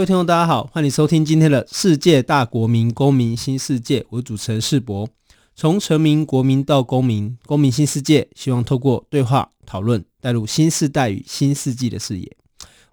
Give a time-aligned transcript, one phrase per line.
[0.00, 5.06] 各位听众，大家好，欢迎收听今天的《世界大国民公民新世界》，我是主持人世博。
[5.54, 12.34] 从臣民、国民到公民，公民新世界，希望透过对话讨论，带入新世代与新世纪的视野。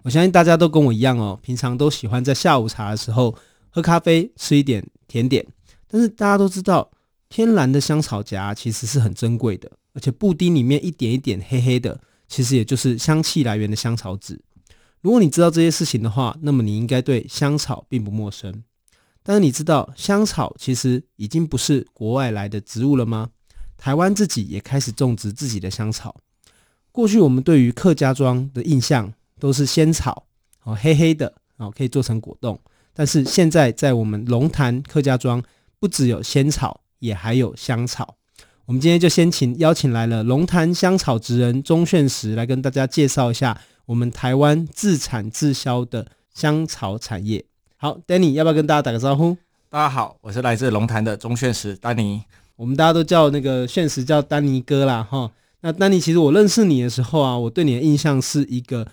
[0.02, 3.34] 我相信大家都跟我一样哦，平常都喜欢在下午茶的时候
[3.70, 5.46] 喝咖啡，吃一点甜点。
[5.90, 6.90] 但是大家都知道，
[7.30, 14.38] 天然的香草荚其实是很珍贵的，而且布丁里面一点一点黑黑的，其实也就是香气来源的香草籽。
[15.00, 18.62] 如果你知道这些事情的话，那么你应该对香草并不陌生。
[19.22, 23.28] 但是你知道香草其实已经不是国外来的植物了吗？
[23.76, 26.16] 台湾自己也开始种植自己的香草。
[26.90, 30.26] 过去我们对于客家庄的印象都是仙草，
[30.64, 32.58] 哦，黑黑的，哦，可以做成果冻。
[32.92, 35.40] 但是现在在我们龙潭客家庄，
[35.78, 38.16] 不只有仙草，也还有香草。
[38.64, 43.60] 我们今天就先请邀请来了龙潭香草职人钟炫时来跟大家介绍一下。
[43.88, 47.42] 我们台湾自产自销的香草产业。
[47.78, 49.38] 好，Danny，要不要跟大家打个招呼？
[49.70, 52.22] 大家好，我是来自龙潭的钟炫石，丹尼。
[52.56, 55.32] 我们大家都叫那个炫石叫丹尼哥啦，哈。
[55.62, 58.86] 那丹尼，其实我认识你的时候啊，我对你的印象是一个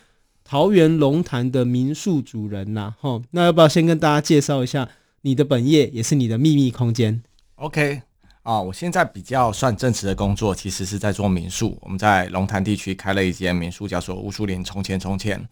[0.46, 3.22] 桃园龙潭的民宿主人呐，哈。
[3.32, 4.88] 那要不要先跟大家介绍一下
[5.24, 7.22] 你的本业，也是你的秘密空间
[7.56, 8.04] ？OK。
[8.46, 11.76] 啊，我现在比较算正职的工作，其实是在做民宿。
[11.82, 15.44] 我们在龙潭地区开了一间民宿，叫做乌树林从前从前。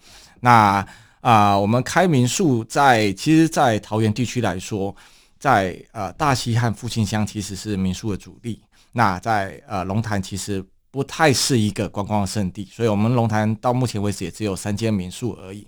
[0.42, 0.86] 那
[1.22, 4.96] 啊，我们开民宿在，其实，在桃园地区来说，
[5.40, 8.62] 在呃大溪和复兴乡其实是民宿的主力。
[8.92, 15.68] 那在呃龙潭其实不太是一个观光圣地，所以我们龙潭到目前为止也只有三间民宿而已。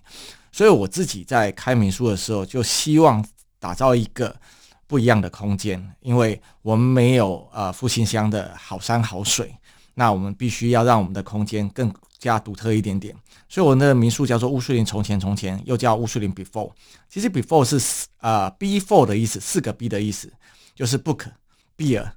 [0.52, 3.26] 所以我自己在开民宿的时候，就希望
[3.60, 4.36] 打造一个。
[4.88, 9.56] 不一样的空间，因为我们没有呃复兴乡的好山好水，
[9.94, 13.16] 那我们必须要让我们的空间更加独特一点点。
[13.48, 16.72] 所以我们的民宿叫做乌树林从前从前，又叫乌树林 Before。
[17.10, 20.32] 其实 Before 是呃 Before 的意思，四个 B 的意思，
[20.74, 21.26] 就是 Book、
[21.78, 22.12] Beer、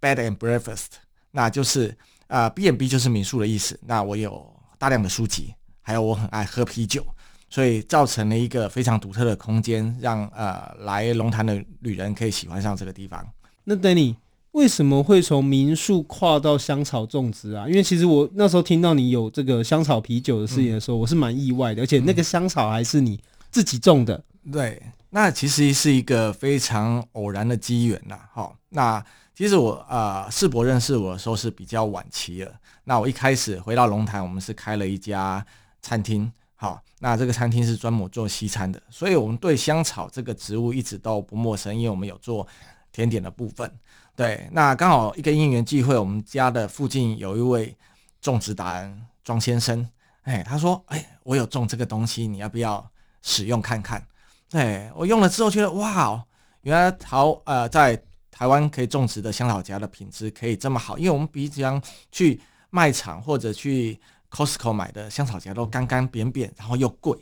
[0.00, 0.86] Bed and Breakfast，
[1.30, 3.78] 那就是呃 B and B 就是民宿的意思。
[3.82, 7.06] 那我有大量的书籍，还有我很爱喝啤酒。
[7.50, 13.26] 所以造成了一个非常独特的空间，让呃来龙潭的旅人可以喜欢上这个地方。
[13.64, 14.14] 那 Danny
[14.52, 17.68] 为什么会从民宿跨到香草种植啊？
[17.68, 24.14] 因为其实我那时候听到你有这个香草啤酒的事情的时候，嗯、我是蛮意外的，而且那个香草还是你自己种的。
[24.44, 28.18] 嗯、对，那其实是一个非常偶然的机缘呐。
[28.32, 32.52] 好，那其实我呃世博认识我的时候是比较晚期了。
[32.84, 35.44] 那我一开始回到龙潭，我们是开了一家
[35.80, 36.30] 餐厅。
[36.62, 42.46] 好，那这个餐厅是专门做西餐的，所以我们对香草这个植物一直都不陌生，因为我们有做
[42.92, 43.72] 甜点的部分。
[44.14, 47.74] 对，那刚好一个应援聚会，我们家的附近有一位
[48.20, 49.88] 种植达人庄先生，
[50.24, 52.86] 哎，他说，哎，我有种这个东西，你要不要
[53.22, 54.06] 使用看看？
[54.50, 56.22] 对，我用了之后觉得，哇，
[56.60, 57.98] 原来桃呃在
[58.30, 61.82] 台湾可以种植的香草荚的品质可以这么好，因为我们比方
[62.12, 62.38] 去
[62.68, 63.98] 卖场或者去。
[64.30, 67.18] Costco 买的香草荚都干干扁扁，然后又贵，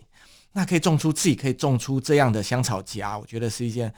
[0.53, 3.93] 那可以种出自己可以种出这样的香草荚，我觉得是一件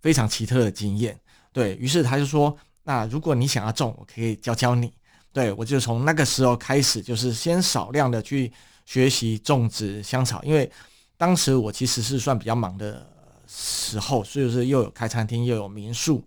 [0.00, 1.18] 非常奇特的经验。
[1.52, 4.92] 对，于是他就说，那如果你想要种，我可以教教你。
[5.32, 8.52] 对，我就从那个时候开始，就是先少量的去
[8.84, 10.70] 学习种植香草，因为
[11.16, 13.06] 当时我其实是算比较忙的
[13.46, 16.22] 时候，所以就是又有开餐厅又有民宿，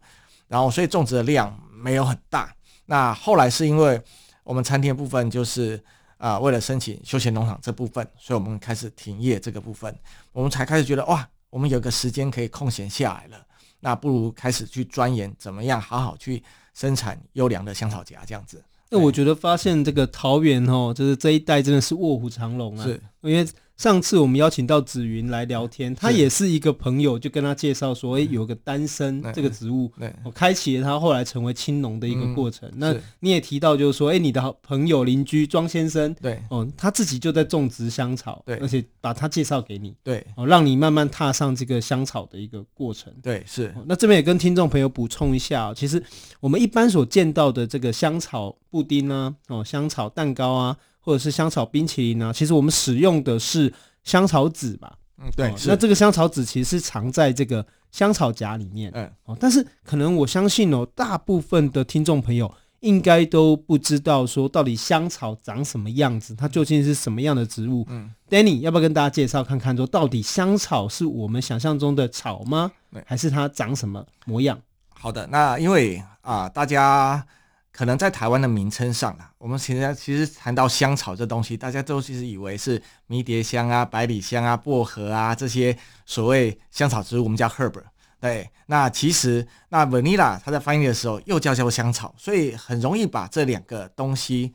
[0.48, 2.52] 然后所以种植的量没有很大。
[2.88, 4.02] 那后来是因为
[4.44, 5.80] 我们餐厅的部分就是。
[6.18, 9.94] 啊，为了申请休闲农场这部分，所以我们开始停业这个部分，
[10.32, 13.46] 我们才开始觉得哇，我们有个时间可以空闲下来了，
[13.80, 16.44] 那不如开始去钻研怎么样好好去
[16.74, 18.64] 生产优良的香草荚这样子。
[18.90, 23.48] 那我觉得发现这个桃园哦，就是这一带真的是卧虎藏龙啊，是因为。
[23.84, 29.92] 上次我们邀请到紫云来聊天，他也是一个朋友，就跟他介绍说，哎，有个丹参这个植物，
[30.24, 32.72] 我开启了他后来成为青农的一个过程。
[32.78, 43.76] 那你也提到，就是说，哎，你的好朋友邻居庄先生，对，哦，他自己就在种植香草，对，而且把他介绍给你，对，哦，让你慢慢踏上这个香草的一个过程，对，是。
[43.86, 46.02] 那这边也跟听众朋友补充一下，其实
[46.40, 50.78] 我们一般所见到的这个香草布丁啊，哦，香草蛋糕啊。
[51.04, 52.32] 或者是香草冰淇淋呢？
[52.34, 53.72] 其实我们使用的是
[54.06, 55.50] 香草籽吧，嗯，对。
[55.50, 58.90] 哦、那这个香草籽其实是藏在这个香草荚里面。
[58.96, 67.86] 嗯，哦，但是可能我相信哦，大部分的听众朋友应该都不知道说到底香草长什么样子，它究竟是什么样的植物。
[67.90, 72.72] 嗯，Danny 要不要跟大家介绍看看，说到底香草是我们想象中的草吗？
[72.94, 74.58] 对还是它长什么模样？
[74.94, 77.26] 好的，那因为啊、呃，大家。
[77.76, 85.76] 可能在台湾的名称上啊，我们现在其实谈到香草这东西，大家都其实以为是迷迭香啊、百里香啊、薄荷啊这些
[86.06, 87.74] 所谓香草植物，我们叫 herb。
[88.20, 94.54] 对，那其实那 vanilla 它在翻译的时候又叫叫香草，所以很容易把这两个东西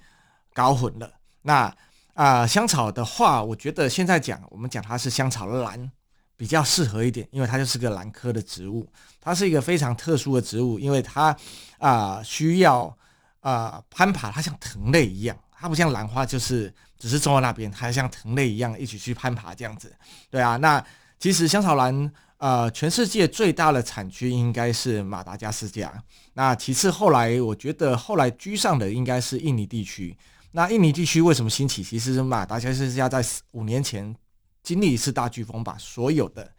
[0.55, 1.11] 搞混了。
[1.43, 1.75] 那
[2.15, 5.91] 啊、香草的话，我觉得现在讲我们讲它是香草兰
[6.37, 8.89] 比较适合一点，因为它就是个兰科的植物，
[9.21, 11.37] 它是一个非常特殊的植物，因为它
[11.79, 12.97] 啊、需要。
[13.41, 19.95] 啊、攀爬它像藤类一样，它不像兰花，就是只是种在那边，它像藤类一样一起去攀爬这样子。
[20.31, 20.85] 对啊，那
[21.19, 25.93] 其实香草兰，呃，全世界最大的产区应该是马达加斯加。
[26.35, 30.17] 那其次后来，我觉得后来居上的应该是印尼地区。
[30.53, 31.83] 那印尼地区为什么兴起？
[31.83, 34.15] 其实马达加斯加在五年前
[34.63, 36.51] 经历一次大飓风，把所有的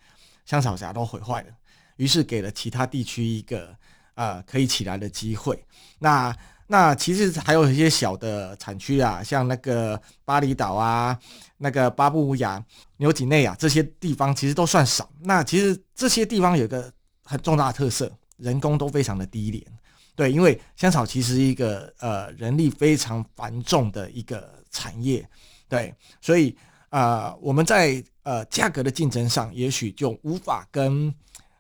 [0.46, 1.48] 香草荚都毁坏了，
[1.96, 3.76] 于是给了其他地区一个
[4.16, 5.66] 呃可以起来的机会。
[6.00, 6.36] 那
[6.72, 11.18] 那其实还有一些小的产区啊，像那个巴厘岛啊、
[11.58, 12.64] 那个巴布亚、
[12.98, 15.10] 纽几内亚这些地方，其实都算少。
[15.22, 16.94] 那其实这些地方有一个
[17.24, 19.66] 很重大特色，人工都非常的低廉。
[20.14, 25.28] 对，因为香草其实是一个呃人力非常繁重的一个产业。
[25.68, 26.56] 对，所以
[26.92, 31.12] 呃我们在呃价格的竞争上，也许就无法跟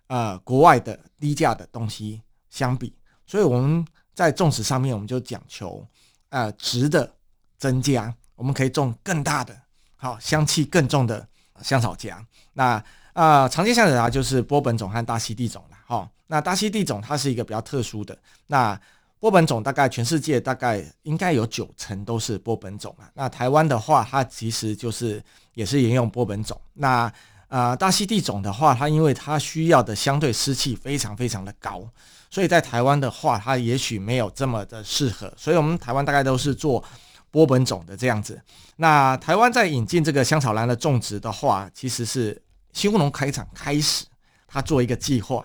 [0.06, 2.22] 呃国外的低价的东西
[2.52, 2.94] 相比。
[3.26, 3.84] 所以我们。
[4.20, 5.88] 在种植上面，我们就讲求，
[6.28, 7.10] 呃，质的
[7.58, 9.58] 增加，我们可以种更大的，
[9.96, 11.26] 好香气更重的
[11.62, 12.14] 香草荚。
[12.52, 12.84] 那
[13.14, 16.12] 啊、常见香草荚就是波本种和大溪地种了，哈。
[16.28, 18.18] 那大溪地种它是一个比较特殊的，
[18.48, 18.78] 那
[19.22, 23.10] 波本种大概全世界大概应该有九成都是波本种啊。
[23.14, 25.24] 那台湾的话，它其实就是
[25.54, 26.60] 也是沿用波本种。
[26.74, 27.10] 那
[27.48, 31.82] 啊、大溪地种的话，它因为它需要的相对湿气非常非常的高。
[32.30, 36.84] 所以在台湾的话，它也许没有这么的适合，所以我们台湾大概都是做
[37.32, 38.40] 波本种的这样子。
[38.76, 42.40] 那台湾在引进这个香草兰的种植的话，其实是
[42.72, 44.06] 新乌农开场开始，
[44.48, 45.44] 他做一个计划，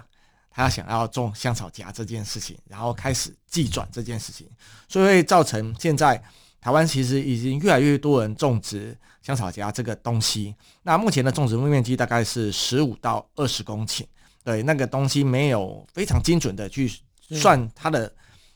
[0.50, 4.46] 他想要种香草荚这件事情，然后开始技转这件事情，
[4.88, 6.22] 所以会造成现在
[6.60, 10.54] 台湾其实已经越来越多人种植香草荚这个东西。
[10.82, 14.04] 那目前的种植面积大概是十五到二十公顷。
[14.44, 16.90] 对，那个东西没有非常精准的去
[17.30, 18.12] 算它的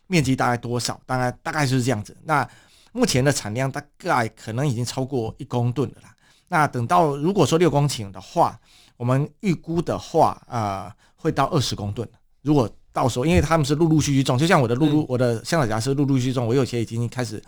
[0.07, 2.17] 面积大概多少，大概大概就是这样子。
[2.25, 2.47] 那
[2.93, 6.15] 目前的产量大概可能已经超过一公吨了啦。
[6.49, 8.59] 那等到如果说六公顷的话，
[8.97, 12.09] 我们预估的话，呃，会到二十公吨。
[12.43, 17.43] 如果到时候，因为他们是陆陆续续种，就像我的陆陆，我的香草荚是陆陆续续种，我有些已经开始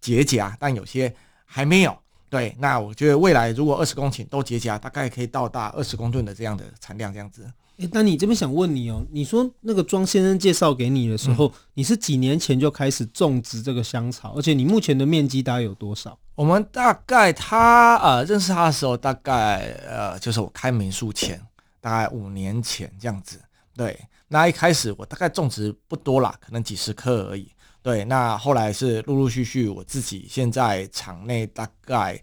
[0.00, 1.14] 结荚，但有些
[1.44, 1.96] 还没有。
[2.28, 7.48] 对，那我觉得未来如果二十公顷都结荚，大概可以到达二十公吨的这样的产量，这样子。
[7.78, 16.18] 哎，那你这边想问你哦，你说那个庄先生介绍给你的时候，嗯、你是几年前就开始种植这个香草，而且你目前的面积大概有多少？
[16.34, 21.40] 我们大概他呃认识他的时候，大概呃就是我开民宿前，
[21.80, 23.38] 大概五年前这样子。
[23.76, 27.50] 对，那一开始我大概种植不多啦，可能几十棵而已。
[27.82, 32.20] 对，那后来是陆陆续续，我自己现在场内大概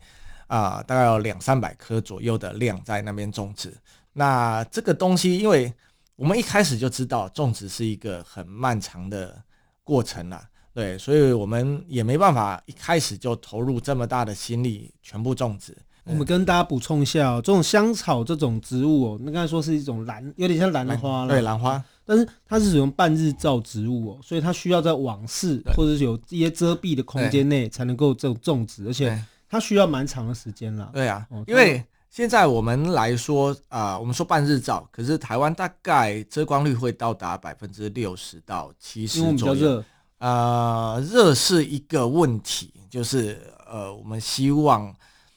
[0.47, 3.71] 啊、呃、大概有两三百棵左右的量在那边种植。
[4.13, 5.73] 那这个东西，因为
[6.15, 9.41] 我们一开始就知道种植是一个很漫长的
[9.83, 10.41] 过程了，
[10.73, 15.75] 对，所以我们也没办法一开始就投入这么大的心力全部种植。
[16.05, 29.17] 我们跟大家补充一下哦，这种香草这种植物哦，那刚才说是一种兰，有点像兰花，对，兰花，但是它是使用半日照植物哦，所以它需要在网室或者是有一些遮蔽的空间内才能够这种种植，而且
[29.49, 30.91] 它需要蛮长的时间啦。
[30.93, 31.83] 对啊，因为。
[32.13, 39.83] 现在我们来说啊、呃，我们说半日照，可是台湾大概遮光率会到达百分之六十到七十左右。
[40.19, 44.95] 呃，热是一个问题，就是呃，我们希望，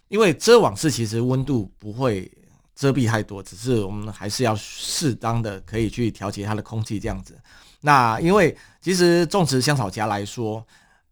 [0.08, 2.30] 因为遮网室其实温度不会
[2.74, 7.34] 遮蔽太多，只是我们还是要适当的可以去调节它的空气这样子。
[7.80, 10.62] 那因为其实种植香草荚来说，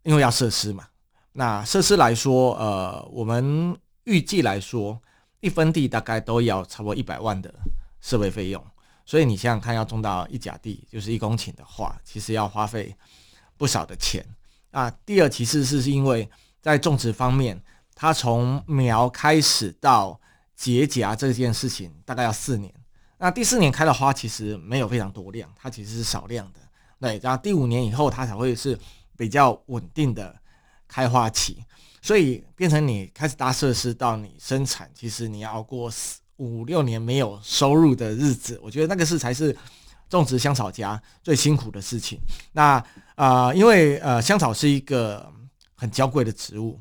[0.02, 0.84] 因为要设施嘛，
[1.32, 5.00] 那设施来说，呃，我们预计来说。
[5.44, 7.52] 一分地大概都要差不多一百万的
[8.00, 8.66] 设备费用，
[9.04, 12.96] 所以你想想看，要种到一甲地，就是一公顷的话，其实要花费
[13.58, 14.24] 不少的钱
[14.70, 14.90] 啊。
[15.04, 16.26] 第二，其次是因为
[16.62, 17.62] 在种植方面，
[17.94, 20.18] 它从苗开始到
[20.56, 22.72] 结荚这件事情大概要四年。
[23.18, 26.60] 那第四年开的花其实没有非常多量，它其实是少量的。
[26.98, 28.78] 对，然后第五年以后它才会是
[29.14, 30.34] 比较稳定的
[30.88, 31.62] 开花期。
[32.04, 39.56] 所以变成你开始搭设施到你生产，其实你要过四五六年没有收入的日子，我觉得那个是才是
[40.10, 42.20] 种植香草家最辛苦的事情。
[42.52, 42.84] 那
[43.14, 45.32] 啊、因为呃香草是一个
[45.74, 46.78] 很娇贵的植物，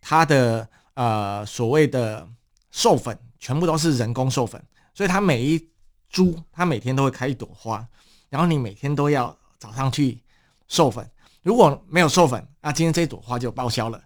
[0.00, 2.28] 它的呃所谓的
[2.72, 4.60] 授粉全部都是人工授粉，
[4.92, 5.70] 所以它每一
[6.08, 7.86] 株它每天都会开一朵花，
[8.28, 10.20] 然后你每天都要早上去
[10.66, 11.08] 授粉，
[11.42, 14.02] 如果没有授粉，那今天这朵花就报销了。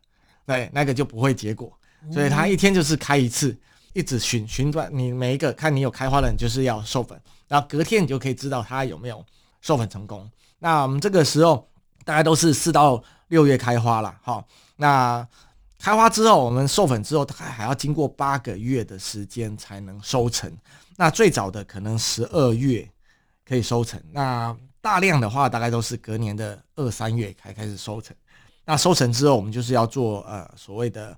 [0.48, 1.70] 对，那个就不会结果，
[2.10, 3.54] 所以它一天就是开一次，
[3.92, 9.22] 一直循循转，你每一个看你有开花的，你就是要授粉，然后隔天你就可以知道它有没有
[9.60, 10.26] 授粉成功。
[10.58, 11.68] 那我们这个时候
[12.02, 14.42] 大概都是四到六月开花了，好，
[14.76, 15.28] 那
[15.78, 20.50] 开花之后，我们授粉之后，它还要经过八个月的时间才能收成。
[20.96, 22.88] 那最早的可能十二月
[23.46, 28.16] 可以收成，那大量的话大概都是隔年的二三月才开始收成。
[28.68, 31.16] 那收成之后，我们就是要做呃所谓的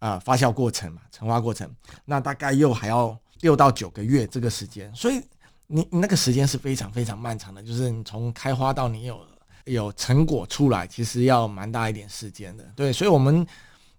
[0.00, 1.66] 呃发酵过程嘛，陈化过程。
[2.04, 5.18] 那大概又还要六到九个月这个时间，所以
[5.66, 9.18] 你你那个时间是非常非常漫长的，就是你从开花到你有
[9.64, 12.62] 有成果出来，其实要蛮大一点时间的。
[12.76, 13.46] 对，所以我们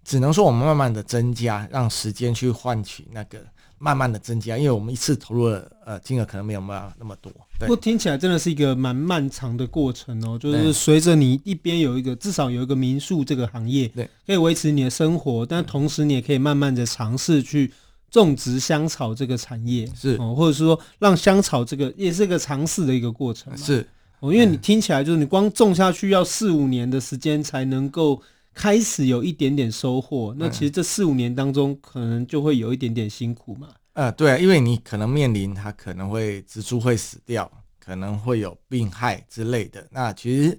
[0.04, 3.44] 只能说我们慢慢的增加，让时间去换取那个。
[3.78, 7.30] 慢慢的增加，因为我们一次投入的呃金额可能没有那那么多。
[7.58, 17.70] 不过听起来真的是一个蛮漫长的过程哦，就是随着你一边有一个至少有一个民宿这个行业，对，可以维持你的生活，但同时你也可以慢慢的尝试去
[18.10, 20.16] 种植香草这个产业，是。
[20.18, 23.86] 哦，或者是说让香草这个也是一个尝试的一个过程，是。
[24.20, 28.22] 哦，因为你听起来就是你光种下去要四五年的时间才能够。
[28.56, 33.68] 开始有一点点收获，那其实这四五年当中可能就会有一点点辛苦嘛。
[33.92, 39.86] 呃，对啊，因为你可能面临它可能会植株会死掉，可能会有病害之类的。
[39.90, 40.58] 那其实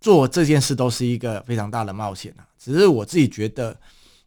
[0.00, 2.46] 做这件事都是一个非常大的冒险啊。
[2.56, 3.76] 只是我自己觉得，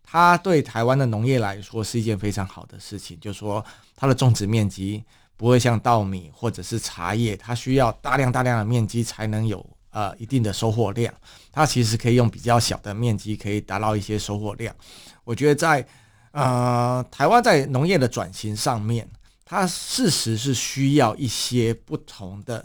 [0.04, 3.64] 它对台湾的农业来说是一件非常好的事情，就是说
[3.96, 5.02] 它的种植面积
[5.38, 9.66] 不会像稻米或者是茶叶，它需要大量大量的面积才能有。
[9.92, 11.14] 呃，一定的收获量，
[11.52, 14.76] 它其实可以用比较小的面积，可以达到一些收获量。
[15.24, 15.86] 我觉得在
[16.32, 19.10] 呃台湾在农业的转型上面，
[19.44, 22.64] 它事实是需要一些不同的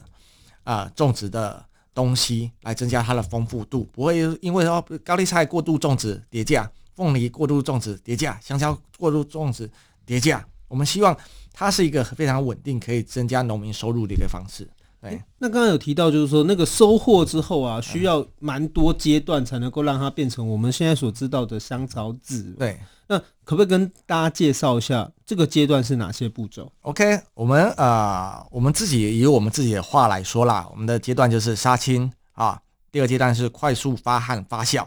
[0.65, 1.65] 啊、种植的
[1.95, 9.71] 东西来增加它的丰富度，不会因为说高丽菜过度种植跌价，凤梨过度种植跌价，香蕉过度种植
[10.05, 10.45] 跌价。
[10.69, 11.17] 我们希望
[11.53, 14.69] 它是一个非常稳定，可以增加农民收入的一个方式。
[15.11, 22.55] 欸、那刚刚有提到，就是说那个收获之后啊，需要蛮多阶段才能够让它变成我们现在所知道的香草籽。
[22.59, 32.59] 对，那可不可以跟大家介绍一下这个阶段是哪些步骤？OK，我们呃，我们自己以我们自己的话来说啦，我们的阶段就是杀青啊，
[32.91, 34.87] 第二阶段是快速发汗发酵，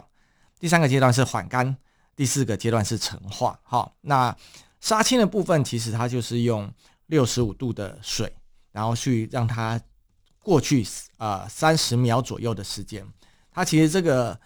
[0.58, 1.76] 第三个阶段是缓干，
[2.16, 3.56] 第四个阶段是陈化。
[3.62, 4.36] 好，那
[4.80, 6.68] 杀青的部分其实它就是用
[7.06, 8.32] 六十五度的水，
[8.72, 9.80] 然后去让它。
[10.48, 10.82] 过去
[11.18, 13.06] 啊三十秒左右的时间，
[13.52, 14.40] 它其实这个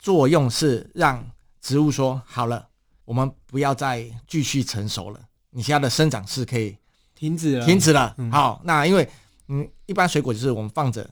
[0.00, 1.24] 作用是让
[1.60, 2.66] 植物说好了，
[3.04, 5.20] 我们不要再继续成熟了，
[5.50, 6.76] 你现在的生长是可以
[7.14, 8.16] 停止了，停止了。
[8.32, 9.08] 好，那因为
[9.46, 11.08] 嗯，一般水果就是我们放着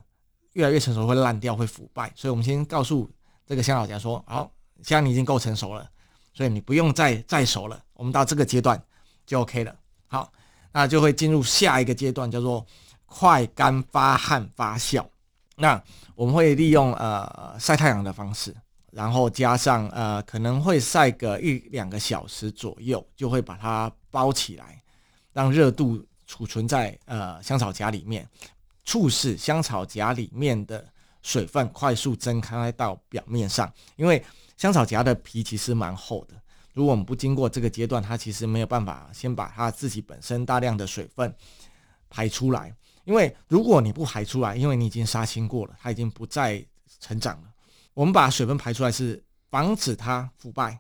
[0.55, 3.09] 越来越成熟会烂掉会腐败，所以我们先告诉
[3.47, 4.51] 这个香草荚说，好，
[4.83, 5.89] 现在你已经够成熟了，
[6.35, 8.83] 所以你不用再再熟了，我们到这个阶段
[9.25, 9.73] 就 OK 了。
[10.09, 10.33] 好，
[10.73, 12.67] 那就会进入下一个阶段，叫做。
[13.15, 15.07] 快干发汗发酵，
[15.57, 15.81] 那
[16.15, 18.57] 我们会利用呃晒太阳的方式，
[18.91, 24.83] 然后加上呃可能会晒个一两个小时左右，就会把它包起来，
[25.35, 28.27] 让热度储存在呃香草荚里面，
[28.83, 30.83] 促使香草荚里面的
[31.21, 33.71] 水分快速蒸开到表面上。
[33.97, 34.25] 因为
[34.57, 36.35] 香草荚的皮其实蛮厚的，
[36.73, 41.33] 如果我们不经过这个阶段，它其实没有办法先把它自己本身大量的水分
[42.09, 42.75] 排出来。
[43.05, 46.65] 因为如果你不排出来，因为你已经杀青过了，它已经不再
[47.01, 47.49] 成长了。
[47.95, 50.79] 我们把水分排出来是防止它腐败。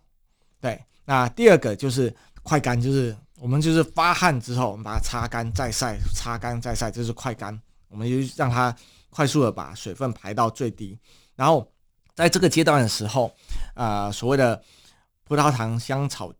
[0.61, 7.61] 对，那第二个就是快干，就是我们就是发汗之后，我们把它擦干再晒，擦干再晒，这是快干。
[7.89, 8.75] 我们就让它
[9.11, 10.99] 快速的把水分排到最低。
[11.35, 11.71] 然后
[12.15, 13.35] 在这个阶段的时候，
[13.75, 14.63] 呃，所谓的
[15.25, 16.33] 葡萄糖香草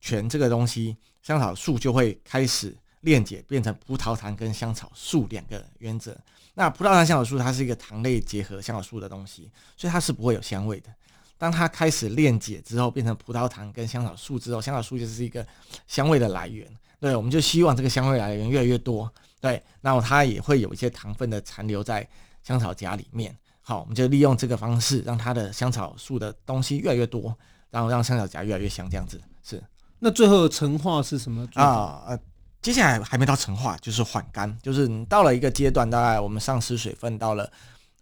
[0.00, 2.76] 醛这个东西，香草素就会开始。
[3.06, 6.14] 链解变成葡萄糖跟香草素两个原则。
[6.54, 10.90] 那葡萄糖香草素它是一个糖类结合香草素的东西，所以它是不会有香味的。
[11.38, 15.46] 当它开始链解之后，变成葡萄糖跟香草素之后，香草素就是一个
[15.86, 16.68] 香味的来源。
[16.98, 19.08] 对，我们就希望这个香味来源越来越多。
[19.40, 22.06] 对，然后它也会有一些糖分的残留在
[22.42, 23.36] 香草荚里面。
[23.60, 27.36] 好，我们就利用这个方式，让它的香草素的东西越来越多，
[27.70, 28.90] 然后让香草荚越来越香。
[28.90, 29.62] 这样子是。
[29.98, 32.04] 那最后的陈化是什么啊？
[32.06, 32.18] 呃，
[32.66, 37.48] 接下来还没到陈化，就是缓干，就是你到了一个阶段，大概我们丧失水分到了。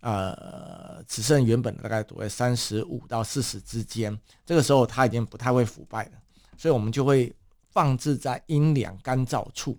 [0.01, 6.13] 呃，只剩原本大概躲在三十五到四十之间，这个时候它已经不太会腐败了，
[6.57, 7.31] 所以我们就会
[7.73, 9.79] 放置在阴凉干燥处，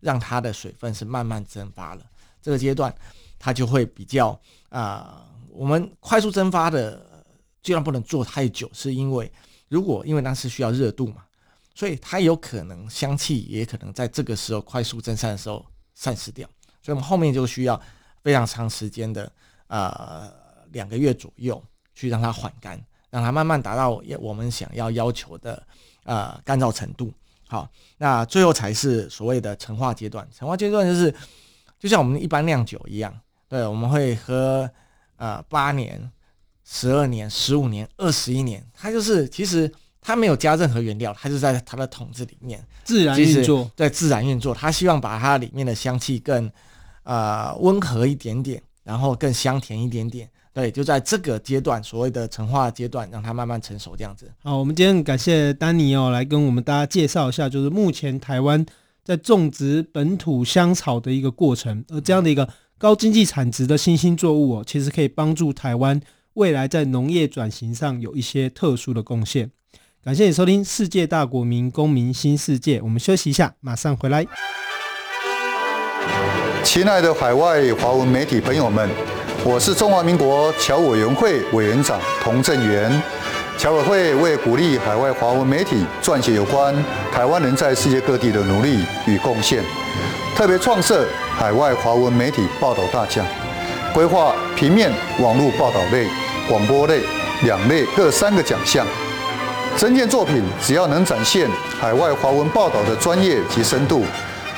[0.00, 2.00] 让它的水分是慢慢蒸发了。
[2.40, 2.94] 这个阶段
[3.38, 4.28] 它就会比较
[4.70, 7.06] 啊、我们快速蒸发的
[7.62, 9.30] 尽量不能做太久，是因为
[9.68, 11.22] 如果因为那是需要热度嘛，
[11.74, 15.64] 所以它有可能香气也可能在这个时候快速蒸散的时候
[15.94, 16.48] 散失掉，
[16.82, 17.80] 所以我们后面就需要
[18.22, 19.30] 非常长时间的。
[19.68, 20.30] 呃，
[20.72, 21.64] 两个月左右
[21.94, 25.66] 去让它缓干，让它慢慢达到我们想要要求的
[26.04, 27.10] 呃干燥程度。
[27.48, 30.28] 好，那最后才是所谓的陈化阶段。
[30.30, 31.10] 陈化阶段就是
[31.78, 34.70] 就像我们一般酿酒一样，对，我们会喝
[35.16, 36.12] 呃八年、
[36.64, 44.54] 十二年、十五年、二十一年，它就是其实它没有加任何原料，它就在它的桶子里面自然运作，在，自然运作。
[44.54, 46.50] 它希望把它里面的香气更
[47.04, 48.62] 呃温和一点点。
[48.84, 54.28] 然后更香甜一点点，对，就在这个阶段，所谓的陈化阶段，让它慢慢成熟这样子。
[54.42, 58.66] 好，我们今天感谢丹尼哦，来跟我们大家介绍一下，就是目前台湾
[59.04, 66.00] 在种植本土香草的一个过程，而这样的一个高经济产值的新兴作物哦，其实可以帮助台湾
[66.34, 69.48] 未来在农业转型上有一些特殊的贡献。
[70.04, 74.26] 感谢你收听《世界大国民公民新世界》，我们休息一下，马上回来。
[76.64, 78.90] 亲爱的海外华文媒体朋友们，
[79.44, 83.00] 我是中华民国侨委员会委员长童振源。
[83.56, 86.74] 侨委会为鼓励海外华文媒体撰写有关
[87.12, 89.62] 台湾人在世界各地的努力与贡献，
[90.34, 93.24] 特别创设海外华文媒体报道大奖，
[93.94, 94.90] 规划平面、
[95.20, 96.08] 网络报道类、
[96.48, 97.02] 广播类
[97.44, 98.84] 两类各三个奖项。
[99.76, 101.48] 整件作品只要能展现
[101.80, 104.04] 海外华文报道的专业及深度，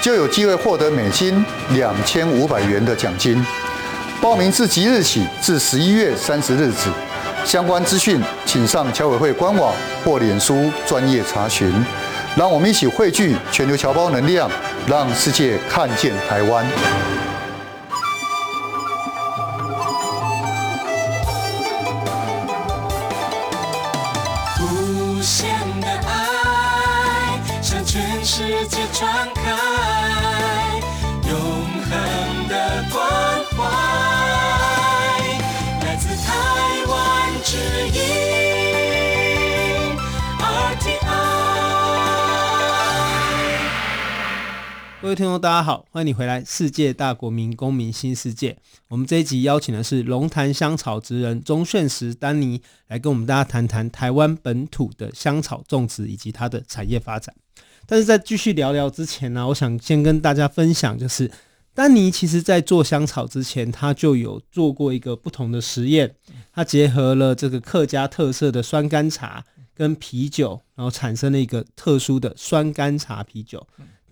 [0.02, 3.44] 就有机会获得美金两千五百元的奖金。
[4.20, 6.90] 报名自即日起至十一月三十日止。
[7.44, 9.72] 相关资讯请上侨委会官网
[10.04, 11.72] 或脸书专业查询。
[12.36, 14.50] 让我们一起汇聚全球侨胞能量，
[14.88, 16.66] 让世界看见台湾。
[45.14, 48.50] 位听众，大家好，欢迎你回来《世界大国民公民新世界》。
[48.88, 57.32] 我们这一集邀请的是龙潭香草职人钟炫时丹尼，来跟我们大家谈谈台湾本土的香草种植以及它的产业发展。
[57.86, 61.30] 但是在继续聊聊之前呢，我想先跟大家分享，就是
[61.72, 66.16] 丹尼其实在做香草之前，他就有做过一个不同的实验，
[66.52, 69.44] 他结合了这个客家特色的酸甘茶
[69.76, 73.64] 跟啤酒，然后产生了一个特殊的酸甘茶啤酒。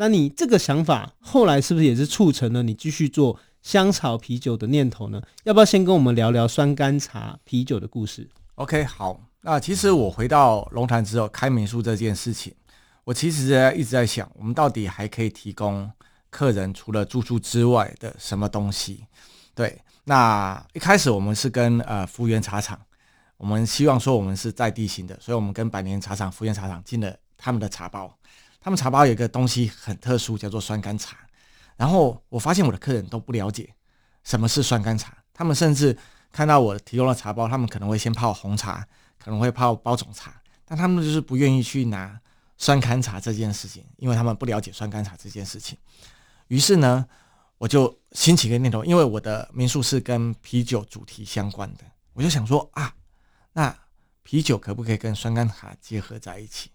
[0.02, 5.22] 那你这个想法后来是不是也是促成了你继续做香草啤酒的念头呢？
[5.44, 9.20] 要不要先跟我们聊聊酸甘茶啤酒的故事？OK，好。
[9.42, 12.52] 那其实我回到龙潭之后开民宿这件事情，
[13.04, 15.88] 我其实一直在想，我们到底还可以提供
[16.30, 19.04] 客人除了住宿之外的什么东西？
[19.54, 22.76] 对，那一开始我们是跟呃福源茶厂，
[23.36, 28.12] 我们希望说我们是在地型的，所以我们跟百年茶厂、福源茶厂进了他们的茶包。
[28.62, 31.16] 他们茶包有一个东西很特殊，叫做酸甘茶。
[31.76, 33.74] 然后我发现我的客人都不了解
[34.22, 35.96] 什么是酸甘茶，他们甚至
[36.30, 38.86] 看到我提供了茶包，他们可能会先泡红茶，
[39.18, 42.20] 可能会泡包种茶，但他们就是不愿意去拿
[42.56, 45.76] 酸甘茶这件事情，因为他们不了解酸甘茶这件事情。
[46.46, 47.04] 于是呢，
[47.58, 52.94] 我就兴起一个念头，因为我的民宿是跟啤酒主题相关的，我就想说啊，
[53.54, 53.74] 那
[54.22, 56.70] 啤酒可不可以跟酸甘茶结合在一起？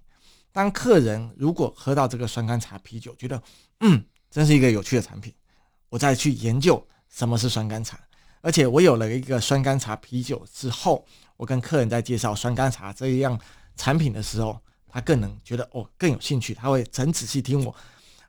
[0.58, 3.40] 当客人如果喝到这个酸甘茶啤酒，觉得
[3.82, 5.32] 嗯，真是一个有趣的产品，
[5.88, 7.96] 我再去研究什么是酸甘茶。
[8.42, 13.40] 而且我有了一个酸甘茶啤酒之后，我跟客人在介绍酸甘茶这一样
[13.76, 17.76] 产品的时候，他更能觉得哦更有兴趣，他会很仔细听我，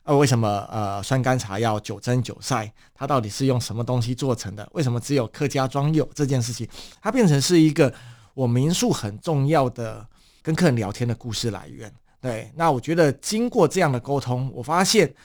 [0.03, 4.69] 呃为什么呃酸甘茶要九蒸九晒，它到底是用什么东西做成的？
[4.73, 6.69] 为什么只有客家庄有这件事情？
[7.01, 7.91] 它变成是一个
[8.35, 10.07] 我民宿很重要的
[10.43, 11.91] 跟客人聊天的故事来源。
[12.21, 15.15] 对，那我觉得经过这样的沟通，我发现，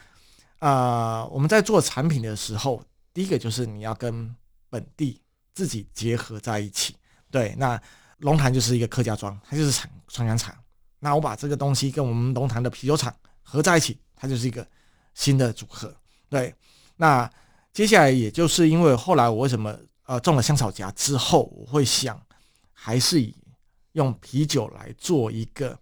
[0.60, 2.80] 呃，我们在做产品的时候，
[3.12, 4.32] 第一个就是你要跟
[4.70, 5.20] 本地
[5.52, 6.94] 自己结合在一起。
[7.32, 7.80] 对，那
[8.18, 10.56] 龙潭就是一个客家庄，它就是产酸甘茶。
[11.00, 14.64] 那我把这个东西跟我们龙潭的啤酒厂合在一起，它就是一个
[15.14, 15.92] 新的组合。
[16.28, 16.54] 对，
[16.96, 17.28] 那
[17.72, 19.76] 接下来也就是因为后来我为什么
[20.06, 22.24] 呃种了香草荚之后，我会想
[22.72, 23.34] 还是以
[23.94, 25.76] 用啤酒来做一个。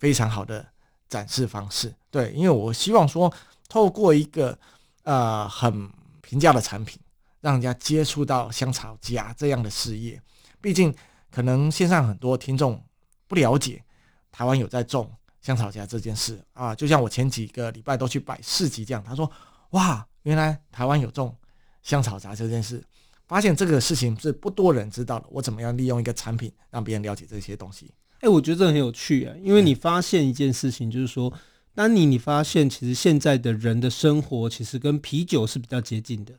[0.00, 0.66] 非常好的
[1.08, 3.32] 展示方式，对，因为我希望说，
[3.68, 4.58] 透过一个
[5.02, 5.88] 呃很
[6.22, 6.98] 平价的产品，
[7.40, 10.20] 让人家接触到香草荚这样的事业。
[10.60, 10.92] 毕竟，
[11.30, 12.82] 可能线上很多听众
[13.28, 13.84] 不了解
[14.32, 16.74] 台湾有在种香草荚这件事啊。
[16.74, 19.30] 就像我前几个礼拜都去摆市集这样，他说
[19.70, 21.36] ：“哇，原来台湾有种
[21.82, 22.82] 香草荚这件事。”
[23.28, 25.26] 发现这个事情是不多人知道的。
[25.30, 27.92] 我怎么样利用一个产品让别人了解这些东西？
[28.20, 31.32] 哎、欸，我觉得这很有趣啊，因为你发现一件事情，就是说，
[31.74, 36.34] 当你你发现其实现在的人的生活其实跟啤酒是比较接近的，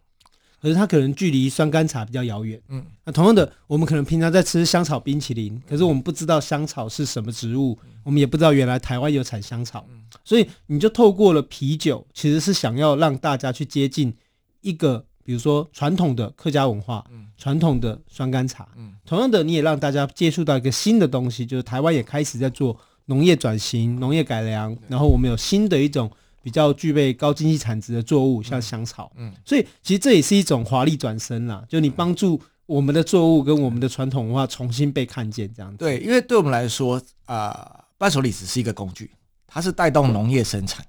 [0.62, 2.62] 可是它可能距离酸甘茶比较遥远。
[2.70, 9.88] 嗯，那同样的，我们可能平常在吃香草冰淇淋，可是我们不知道香草是什么植物，我们也不知道原来台湾有产香草，
[10.24, 14.14] 所以你就透过了啤酒，其实是想要让大家去接近
[14.62, 15.08] 一个。
[15.24, 17.06] 比如说传统的客家文化，
[17.38, 18.94] 传统的酸甘茶，嗯。
[19.06, 26.10] 同样的，你也让大家接触到一个新的东西，就是台湾也开始在做农业转型、农业改良，然后我们有新的一种
[26.42, 29.12] 比较具备高经济产值的作物，像香草。
[29.16, 35.78] 嗯，所以其实这也是一种华丽转身啦，就你帮助我们的作物跟我们的传统文化重新被看见，这样子。
[35.78, 39.12] 对，因为对我们来说，啊、呃，伴手礼只是一个工具，
[39.46, 40.86] 它是带动农业生产。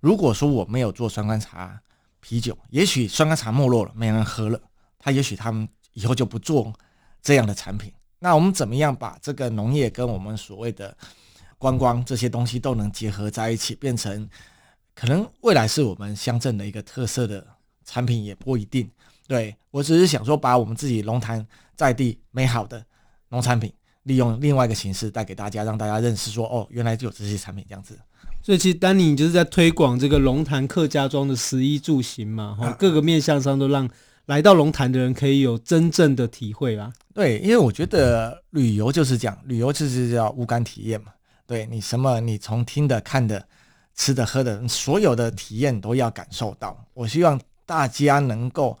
[0.00, 1.80] 如果说我没有做酸甘茶，
[2.20, 4.60] 啤酒，也许酸甘茶没落了，没人喝了，
[4.98, 6.72] 他也许他们以后就不做
[7.22, 7.92] 这样的产品。
[8.18, 10.96] 那我们怎么样把这个农业跟我们所谓的
[11.56, 14.28] 观光这些东西都能结合在一起，变成
[14.94, 17.46] 可能未来是我们乡镇的一个特色的
[17.84, 18.90] 产品，也不一定。
[19.26, 22.84] 对，我只是想说，把我们自己龙潭在地美好的
[23.28, 23.72] 农产品，
[24.04, 27.98] 利用另外一个形式带给大家，让大家认识说，哦，原来就有这些产品这样子。
[28.40, 33.86] 所以其实丹尼就是在推广这个龙潭客家庄的食衣住行嘛，哈，各个面向上都让
[34.24, 36.90] 来到龙潭的人可以有真正的体会啦。
[37.12, 41.08] 对，因为我觉得旅游就是这样，旅游就是叫五感体验嘛。
[41.46, 43.46] 对，你什么，你从听的、看的、
[43.94, 46.86] 吃的、喝的，所有的体验都要感受到。
[46.94, 48.78] 我希望大家能够，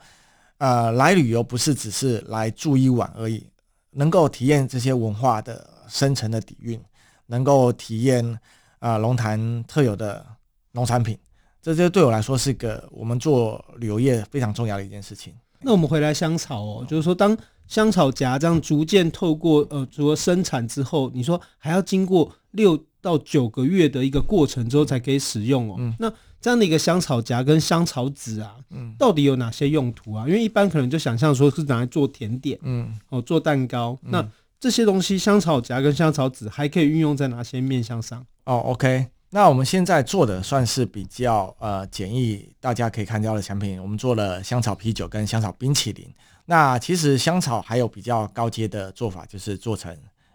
[0.56, 3.44] 呃，来旅游不是只是来住一晚而已，
[3.90, 6.80] 能够体验这些文化的深层的底蕴，
[7.26, 8.38] 能够体验。
[8.78, 10.24] 啊，龙潭特有的
[10.72, 11.18] 农产品，
[11.60, 15.34] 这就对我来说是个我们做旅游业非常重要的一件事情。
[15.62, 17.36] 那我们回来香草哦，就是说，当
[17.66, 25.76] 香草荚这样逐渐透过呃，除了生产之后，你说还要经过六到九个月的一个过程之后才可以使用哦。
[25.78, 26.08] 嗯、那
[26.40, 30.26] 这样的一个香草荚跟香草籽啊，嗯，到底有哪些用途啊？
[30.28, 33.98] 因为一般可能就想象说是拿来做甜点，嗯，哦，做蛋糕。
[34.04, 34.28] 嗯、那
[34.60, 38.24] 这些东西，香草荚跟香草籽还可以运用在哪些面向上？
[38.48, 43.78] 哦，OK，那我们现在做的算是比较呃简易，大家可以看到的产品。
[43.78, 46.10] 我们做了香草啤酒跟香草冰淇淋。
[46.46, 49.94] 那其实香草还有比较高阶的做法，就是做成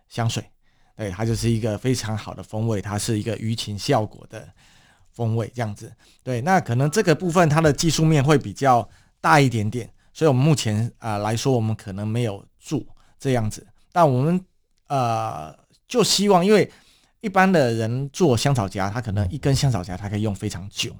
[0.09, 0.47] 香水，
[0.95, 4.47] 对，它就是一个非常好的风味，它是一个余情效果的
[5.11, 5.91] 风味这样子。
[6.21, 8.87] 对，那可能这个部分它的技术面会比较
[9.19, 12.79] 大一点点，所以我们目前啊、来说，我们可能没有做
[13.19, 14.39] 这样子，但我们
[14.85, 15.51] 呃
[15.87, 16.71] 就希望因为。
[17.23, 20.93] 一般的人做香草荚，他可能一根香草荚，他可以用非常久。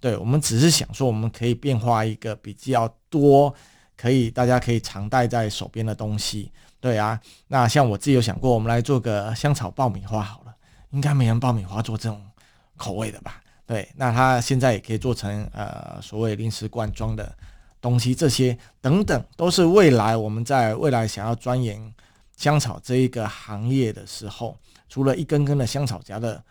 [0.00, 3.54] 对，我们只是想说，我们可以变化一个比较多，
[3.94, 6.50] 可以大家可以常戴在手边的东西。
[6.80, 10.54] 对啊，那像我自己有想过，我们来做个香草爆米花好了，
[10.92, 12.24] 应该没人爆米花做这种
[12.78, 13.42] 口味的吧？
[13.66, 17.30] 对，那它现在也可以做成呃所谓零食罐装的
[17.82, 21.92] 东西，这些等等都是未来我们在未来想要钻研
[22.34, 24.56] 香草这一个行业的时候。
[24.88, 26.42] 除了一根根的香草荚的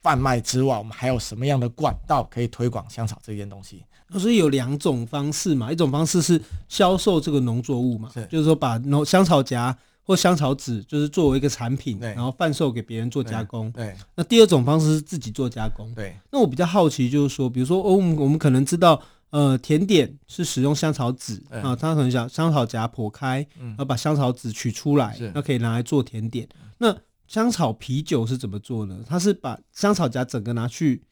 [0.00, 3.84] 贩卖之外，我们还有什么样的管道可以推广香草这件东西？
[4.18, 13.70] 所以有两种方式嘛，一种方式是销售这个农作物嘛，是就是说把农香草荚或香草籽就是作为一个产品，然后贩售给别人做加工。
[13.70, 15.94] 对，对那第二种方式是自己做加工。
[15.94, 19.00] 对，那我比较好奇就是说，比如说哦，我们我们可能知道，
[19.30, 26.46] 呃，甜点是使用香草籽啊，它可能想香草荚剖开，然后把香草籽取出来，那可以拿来做甜点。
[26.78, 26.94] 那
[27.32, 29.00] 香草啤酒是怎么做呢？
[29.08, 31.02] 它是把香草荚整个拿去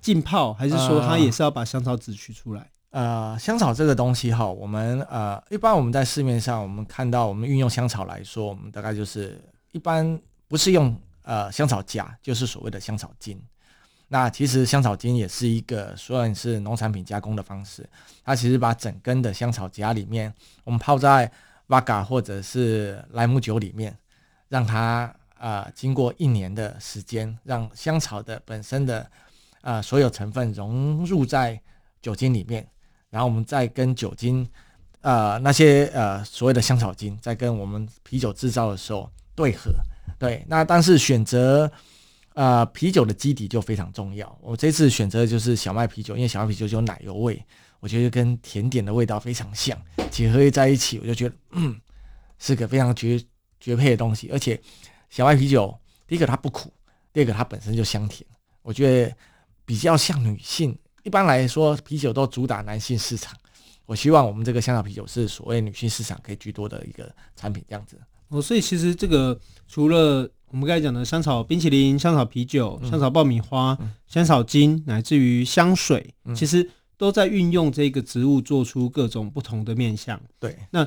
[0.00, 2.68] 浸泡，还是说它也是要把香草籽取出来？
[2.90, 13.40] 呃，香草这个东西哈，我们呃一般我们在市面上我们看到我们运用香草来说，我们大概就是一般不是用呃香草荚，就是所谓的香草精。
[14.08, 17.88] 那其实香草精也是一个算是农产品加工的方式，
[18.24, 21.30] 它其实把整根的香草荚里面，我们泡在
[21.68, 23.96] Vodka 或者是莱姆酒里面，
[24.48, 29.10] 让它呃经过一年的时间，让香草的本身的
[29.62, 31.60] 呃所有成分融入在
[32.02, 32.66] 酒精里面，
[33.10, 34.48] 然后我们再跟酒精
[35.00, 39.72] 呃那些呃所谓的香草精，再跟我们啤酒制造的时候对合，
[40.18, 41.70] 对，那但是选择。
[42.34, 44.38] 呃，啤酒的基底就非常重要。
[44.40, 47.44] 我这次选择的就是小麦啤酒，因为小麦啤酒就有奶油味，
[47.80, 49.76] 我觉得跟甜点的味道非常像，
[50.08, 51.74] 结合在一起，我就觉得嗯，
[52.38, 53.20] 是个非常绝
[53.58, 54.30] 绝配的东西。
[54.30, 54.60] 而且
[55.08, 56.72] 小麦啤酒，第一个它不苦，
[57.12, 58.28] 第二个它本身就香甜，
[58.62, 59.16] 我觉得
[59.64, 60.76] 比较像女性。
[61.02, 63.34] 一般来说，啤酒都主打男性市场，
[63.86, 67.98] 我希望我们这个香草啤酒是所谓女性市场可以居多的一个产品，这样子。
[68.28, 76.68] 哦，所以其实这个除了我们刚才讲的香草冰淇淋、香草啤酒、香草爆米花、嗯、香草精，乃至于香水，嗯、其实
[76.98, 80.20] 都在运用这个植物做出各种不同的面相。
[80.38, 80.86] 对，那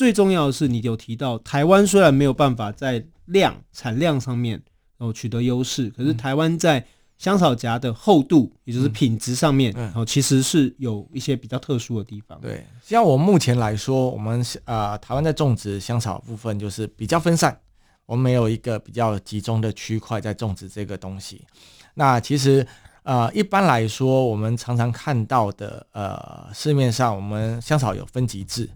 [0.00, 4.58] 最重要的是，你有提到台湾虽然没有办法在量产量上面
[4.96, 6.82] 然后取得优势，可是台湾在
[7.18, 12.40] 香草荚的厚度，也就是品质上面，然、嗯，其实是有一些比较特殊的地方。
[12.40, 17.60] 对，像我目前来说，我们啊、呃，台湾在种植香草部分就是比较分散。
[18.06, 21.44] 我们没有一个比较集中的区块在种植这个东西。
[21.92, 22.66] 那其实，
[23.02, 28.66] 呃，一般来说，我们常常看到的，呃，市面上我们香草有分级制，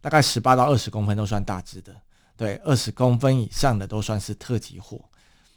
[0.00, 1.94] 大概十八到二十公分都算大只的，
[2.36, 5.00] 对，二十公分以上的都算是特级货。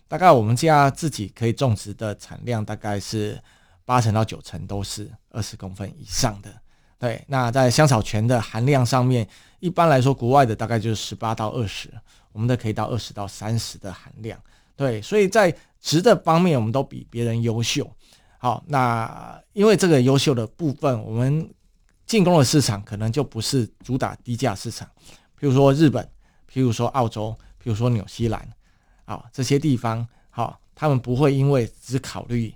[0.08, 3.42] 大概我们家自己可以种植的产量大概是
[3.86, 6.50] 八成到九成都是二十公分以上的。
[7.00, 9.28] 对，那在香草醛的含量上面，
[9.60, 11.90] 一般来说，国外的大概就是十八到二十。
[12.34, 14.40] 我们的可以到二十到三十的含量，
[14.78, 17.86] 对，所以在值的方面，我们都比别人优秀。
[18.38, 21.50] 好，那因为这个优秀的部分，我们
[22.12, 24.86] 进攻的市场可能就不是主打低价市场，
[25.40, 26.04] 譬如说日本，
[26.52, 28.46] 譬如说澳洲，譬如说纽西兰，
[29.06, 32.54] 好，这些地方，好，他们不会因为只考虑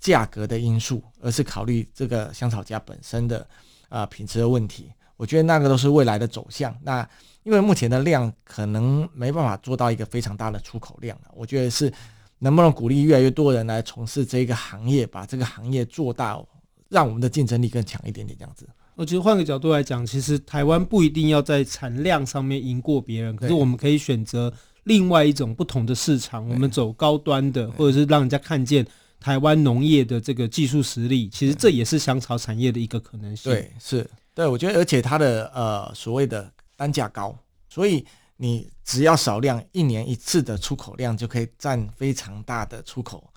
[0.00, 3.46] 价格的因素，而是考虑这个香草荚本身的
[3.90, 4.90] 啊、品质的问题。
[5.18, 6.74] 我觉得那个都是未来的走向。
[6.80, 7.06] 那
[7.42, 11.92] 因为目前的量可能没办法做到一个非常大的出口量，我觉得是
[12.38, 16.42] 能不能鼓励越来越多人来从事这个行业，把这个行业做大，
[16.88, 18.66] 让我们的竞争力更强一点点这样子。
[18.94, 24.52] 我觉得换个角度来讲，其实台湾不一定要在产量上面赢过别人，可是我们可以选择
[24.84, 28.86] 另外一种不同的市场，我们走高端的，或者是让人家看见
[29.20, 31.28] 台湾农业的这个技术实力。
[31.28, 33.52] 其实这也是香草产业的一个可能性。
[33.52, 36.50] 对，是对，我觉得而且它的呃所谓的。
[36.76, 37.32] 单价高，
[37.68, 38.04] 所以
[38.36, 43.32] 你只要少量一年一次的出口量，就可以占非常大的出口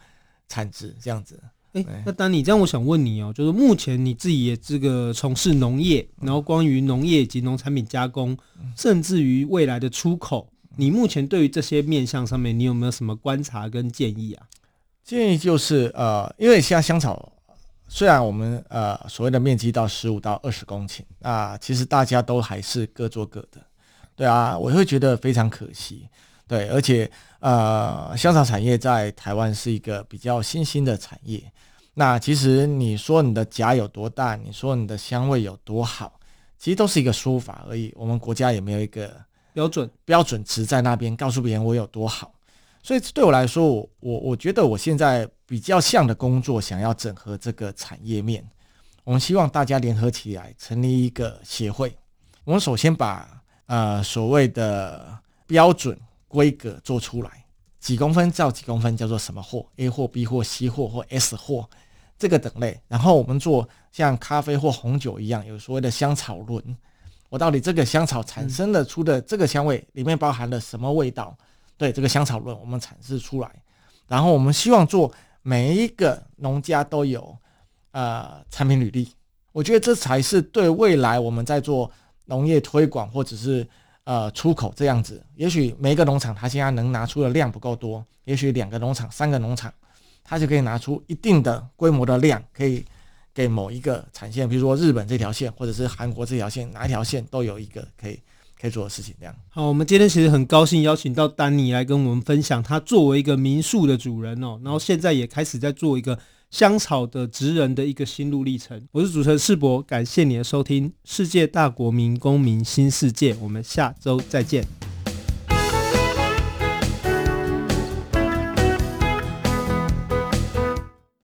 [0.49, 1.39] 产值，这样子。
[1.83, 8.37] 哎、欸，那丹尼，这样我想问你哦，就是目前你自己也这个从事农业，然后关于农业以及农产品加工，
[8.75, 14.47] 甚至于未来的出口，你目前对于这些面向上面，你有没有什么观察跟建议啊？
[15.03, 17.33] 建议就是呃，因为像香草。
[17.89, 23.65] 虽然我们呃所谓的面积到十五到二十公顷，啊，其实大家都还是各做各的，
[24.13, 26.05] 对啊，我会觉得非常可惜，
[26.45, 27.09] 对，而且
[27.39, 31.41] 呃香草产业在台湾是一个比较新兴的产业，
[31.99, 36.19] 那其实你说你的甲有多大，你说你的香味有多好，
[36.59, 39.19] 其实都是一个说法而已，我们国家也没有一个
[39.51, 42.31] 标准标准值在那边告诉别人我有多好。
[42.83, 48.47] 所以对我来说，我我我觉得我现在比较像的工作，想要整合这个产业面。
[49.03, 51.97] 我们希望大家联合起来成立一个协会。
[52.43, 57.43] 我们首先把呃所谓的标准规格做出来，
[57.79, 61.67] 几公分照几公分叫做什么货？A 货、B 货、C 货或 S 货
[62.17, 62.79] 这个等类。
[62.87, 66.77] 然后我们做像咖啡或红酒一样，有所谓的香草轮。
[67.29, 71.37] 我到底这个香草产生的出的这个香味里面包含了什么味道？
[71.75, 73.51] 对这个香草论，我们阐释出来，
[74.07, 77.37] 然后我们希望做每一个农家都有
[77.91, 79.07] 呃产品履历，
[79.51, 81.91] 我觉得这才是对未来我们在做
[82.25, 83.67] 农业推广或者是
[84.05, 85.23] 呃出口这样子。
[85.35, 89.71] 也许每一个农场它现在能拿出的量不够多，也许两个农场、三个农场，
[90.27, 92.83] 他就可以拿出一定的规模的量，可以
[93.33, 98.19] 给某一个产线，比如说日本这条线或者是韩国这条线，哪一条线都有一个可以。
[98.59, 99.35] 可以做的事情，这样。
[99.49, 106.17] 好，我们今天其实很高兴邀请到丹尼来跟我们分享，他作为一个民宿的主人哦，然后现在也开始在做一个
[106.49, 108.87] 香草的职人的一个心路历程。
[108.93, 114.65] 我是主持人世博，感谢你的收听，《世界大国民公民新世界》，我们下周再见。